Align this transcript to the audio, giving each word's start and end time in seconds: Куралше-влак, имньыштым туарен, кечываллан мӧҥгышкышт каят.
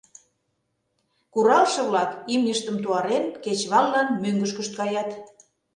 Куралше-влак, 1.33 2.11
имньыштым 2.33 2.75
туарен, 2.83 3.25
кечываллан 3.43 4.07
мӧҥгышкышт 4.21 4.71
каят. 4.79 5.09